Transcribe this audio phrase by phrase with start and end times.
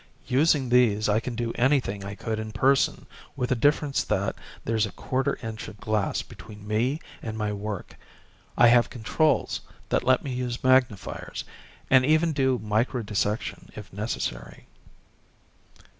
[0.25, 3.05] Using these I can do anything I could in person
[3.35, 4.35] with the difference that
[4.65, 7.95] there's a quarter inch of glass between me and my work.
[8.57, 11.43] I have controls that let me use magnifiers,
[11.91, 14.65] and even do microdissection, if necessary."